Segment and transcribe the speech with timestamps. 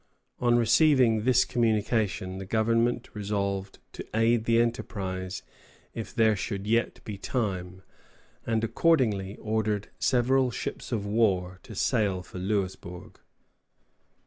[0.49, 5.43] ]On receiving this communication, the Government resolved to aid the enterprise
[5.93, 7.83] if there should yet be time,
[8.43, 13.19] and accordingly ordered several ships of war to sail for Louisbourg.